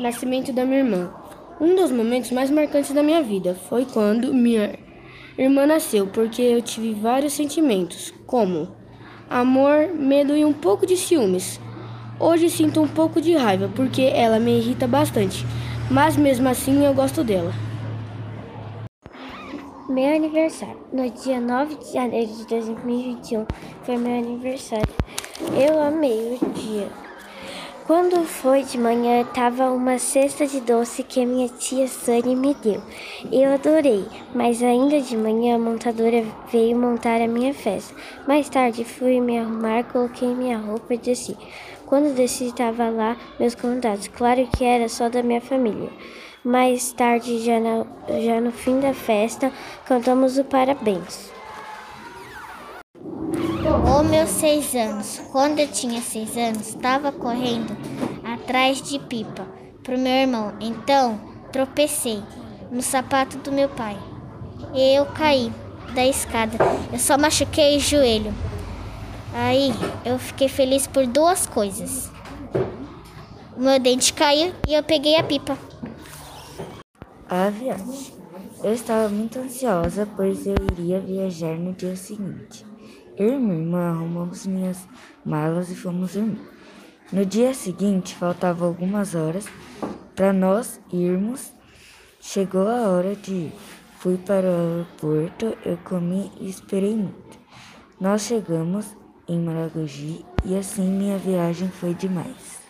[0.00, 1.14] Nascimento da minha irmã.
[1.60, 4.78] Um dos momentos mais marcantes da minha vida foi quando minha
[5.36, 8.74] irmã nasceu, porque eu tive vários sentimentos, como
[9.28, 11.60] amor, medo e um pouco de ciúmes.
[12.18, 15.44] Hoje sinto um pouco de raiva, porque ela me irrita bastante,
[15.90, 17.52] mas mesmo assim eu gosto dela.
[19.88, 20.80] Meu aniversário.
[20.92, 23.46] No dia 9 de janeiro de 2021
[23.82, 24.94] foi meu aniversário.
[25.54, 27.01] Eu amei o dia.
[27.86, 32.80] Quando foi de manhã, tava uma cesta de doce que minha tia Sunny me deu.
[33.30, 37.92] Eu adorei, mas ainda de manhã a montadora veio montar a minha festa.
[38.24, 41.36] Mais tarde fui me arrumar, coloquei minha roupa e desci.
[41.84, 44.06] Quando desci, estava lá meus contatos.
[44.06, 45.90] Claro que era só da minha família.
[46.44, 47.84] Mais tarde, já no,
[48.22, 49.50] já no fim da festa,
[49.86, 51.32] cantamos o parabéns.
[53.72, 55.20] Os meus seis anos.
[55.32, 57.76] Quando eu tinha seis anos, estava correndo
[58.22, 59.46] atrás de pipa
[59.82, 60.52] pro meu irmão.
[60.60, 61.18] Então,
[61.50, 62.22] tropecei
[62.70, 63.96] no sapato do meu pai.
[64.74, 65.52] E eu caí
[65.94, 66.58] da escada.
[66.92, 68.34] Eu só machuquei o joelho.
[69.34, 69.72] Aí
[70.04, 72.10] eu fiquei feliz por duas coisas.
[73.56, 75.56] O meu dente caiu e eu peguei a pipa.
[77.28, 78.12] A viagem.
[78.62, 82.71] Eu estava muito ansiosa, pois eu iria viajar no dia seguinte.
[83.16, 84.88] Eu e minha irmã arrumamos minhas
[85.24, 86.40] malas e fomos dormir.
[87.12, 89.46] No dia seguinte, faltavam algumas horas
[90.16, 91.52] para nós irmos.
[92.20, 93.52] Chegou a hora de ir.
[93.98, 97.38] Fui para o aeroporto, eu comi e esperei muito.
[98.00, 98.96] Nós chegamos
[99.28, 102.62] em Maragogi e assim minha viagem foi demais.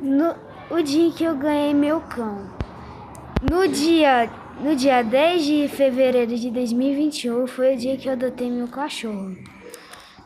[0.00, 0.34] No
[0.70, 2.50] o dia que eu ganhei meu cão.
[3.50, 4.28] No dia
[4.60, 9.36] no dia 10 de fevereiro de 2021 foi o dia que eu adotei meu cachorro.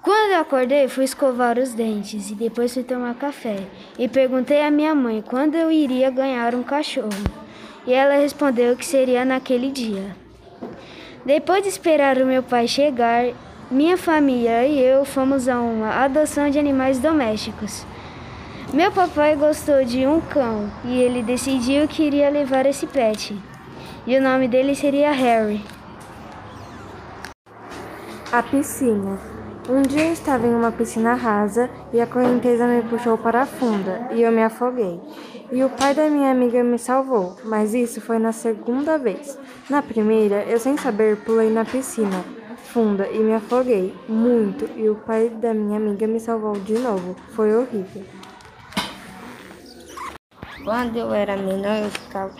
[0.02, 3.56] Quando eu acordei, fui escovar os dentes e depois fui tomar café.
[3.98, 7.08] E perguntei à minha mãe quando eu iria ganhar um cachorro.
[7.86, 10.14] E ela respondeu que seria naquele dia.
[11.24, 13.24] Depois de esperar o meu pai chegar,
[13.70, 17.84] minha família e eu fomos a uma adoção de animais domésticos.
[18.72, 23.34] Meu papai gostou de um cão e ele decidiu que iria levar esse pet
[24.08, 25.62] e o nome dele seria Harry.
[28.32, 29.18] A piscina.
[29.68, 33.46] Um dia eu estava em uma piscina rasa e a correnteza me puxou para a
[33.46, 34.98] funda e eu me afoguei.
[35.52, 39.38] E o pai da minha amiga me salvou, mas isso foi na segunda vez.
[39.68, 42.24] Na primeira, eu sem saber pulei na piscina
[42.72, 47.14] funda e me afoguei muito e o pai da minha amiga me salvou de novo.
[47.34, 48.04] Foi horrível.
[50.64, 52.32] Quando eu era menor, eu ficava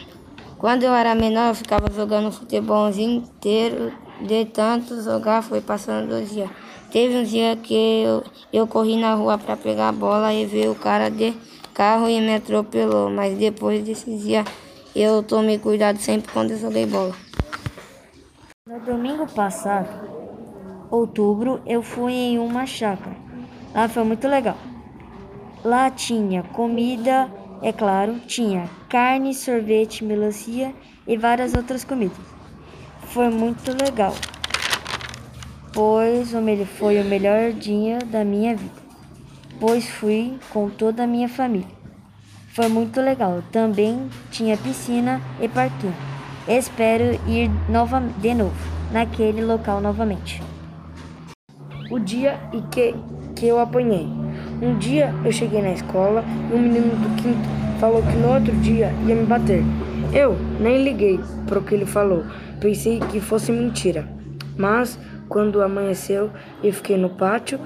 [0.59, 3.93] quando eu era menor, eu ficava jogando futebol o inteiro.
[4.21, 6.51] De tanto jogar, foi passando o dia.
[6.91, 10.73] Teve um dia que eu, eu corri na rua para pegar a bola e veio
[10.73, 11.33] o cara de
[11.73, 13.09] carro e me atropelou.
[13.09, 14.45] Mas depois desse dia,
[14.97, 17.15] eu tomei cuidado sempre quando eu joguei bola.
[18.67, 20.09] No domingo passado,
[20.91, 23.17] outubro, eu fui em uma chácara.
[23.73, 24.57] Lá foi muito legal.
[25.65, 27.31] Lá tinha comida
[27.63, 30.75] é claro, tinha carne, sorvete, melancia
[31.07, 32.17] e várias outras comidas.
[33.09, 34.15] Foi muito legal,
[35.73, 36.33] pois
[36.79, 38.83] foi o melhor dia da minha vida,
[39.59, 41.79] pois fui com toda a minha família.
[42.59, 43.41] Foi muito legal.
[43.53, 45.95] Também tinha piscina e parquinho.
[46.49, 48.57] Espero ir nova, de novo
[48.91, 50.43] naquele local novamente.
[51.91, 52.95] O dia e que,
[53.37, 54.09] que eu apanhei.
[54.61, 57.49] Um dia eu cheguei na escola e um menino do quinto
[57.79, 59.63] falou que no outro dia ia me bater.
[60.13, 62.25] Eu nem liguei para o que ele falou,
[62.61, 64.09] pensei que fosse mentira.
[64.57, 64.99] Mas
[65.29, 66.31] quando amanheceu,
[66.63, 67.61] eu fiquei no pátio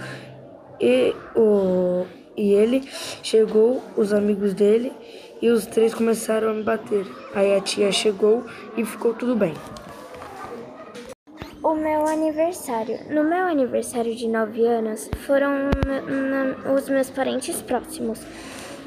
[0.81, 2.04] e, o,
[2.36, 2.82] e ele
[3.22, 4.92] chegou, os amigos dele,
[5.41, 7.06] e os três começaram a me bater.
[7.34, 8.44] Aí a tia chegou
[8.76, 9.54] e ficou tudo bem.
[11.72, 12.99] O meu aniversário.
[13.09, 15.71] No meu aniversário de 9 anos, foram
[16.77, 18.21] os meus parentes próximos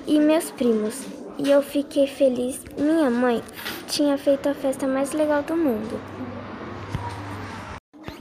[0.06, 1.04] e meus primos.
[1.40, 2.64] E eu fiquei feliz.
[2.78, 3.42] Minha mãe
[3.88, 6.00] tinha feito a festa mais legal do mundo.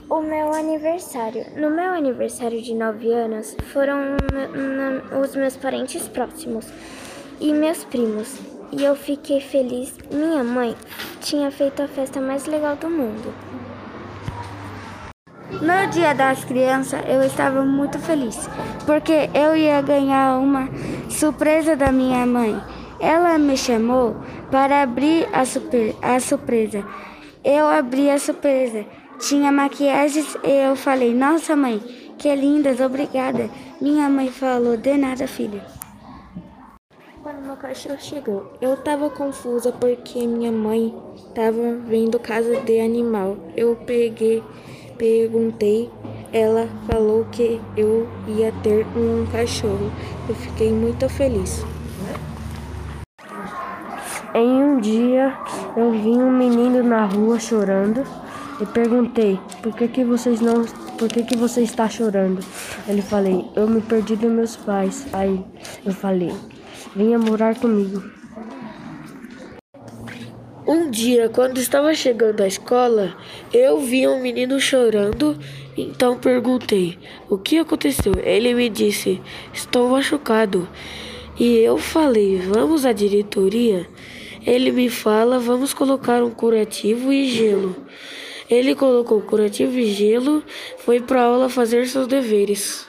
[0.09, 1.45] O meu aniversário.
[1.55, 4.17] No meu aniversário de 9 anos, foram
[5.21, 6.67] os meus parentes próximos
[7.39, 8.39] e meus primos.
[8.71, 9.95] E eu fiquei feliz.
[10.11, 10.75] Minha mãe
[11.21, 13.31] tinha feito a festa mais legal do mundo.
[15.61, 18.49] No dia das crianças, eu estava muito feliz,
[18.85, 20.69] porque eu ia ganhar uma
[21.09, 22.59] surpresa da minha mãe.
[22.99, 24.15] Ela me chamou
[24.51, 25.41] para abrir a,
[26.13, 26.83] a surpresa.
[27.43, 28.85] Eu abri a surpresa.
[29.19, 31.79] Tinha maquiagens e eu falei: Nossa, mãe,
[32.17, 33.49] que lindas, obrigada.
[33.79, 35.61] Minha mãe falou: De nada, filha.
[37.23, 38.53] quando meu cachorro chegou.
[38.61, 40.93] Eu tava confusa porque minha mãe
[41.33, 43.37] tava vendo casa de animal.
[43.55, 44.43] Eu peguei,
[44.97, 45.89] perguntei,
[46.31, 49.91] ela falou que eu ia ter um cachorro.
[50.27, 51.63] Eu fiquei muito feliz.
[54.33, 55.33] Em um dia,
[55.77, 58.03] eu vi um menino na rua chorando
[58.59, 60.65] e perguntei: "Por que que vocês não,
[60.97, 62.43] por que que você está chorando?"
[62.87, 65.41] Ele falei: "Eu me perdi dos meus pais." Aí
[65.85, 66.33] eu falei:
[66.93, 68.14] "Venha morar comigo."
[70.67, 73.15] Um dia, quando estava chegando à escola,
[73.53, 75.37] eu vi um menino chorando,
[75.77, 76.97] então perguntei:
[77.29, 79.21] "O que aconteceu?" Ele me disse:
[79.53, 80.67] "Estou machucado."
[81.39, 83.87] E eu falei: "Vamos à diretoria?"
[84.43, 87.75] Ele me fala: "Vamos colocar um curativo e gelo."
[88.49, 90.43] Ele colocou curativo e gelo,
[90.79, 92.87] foi para aula fazer seus deveres.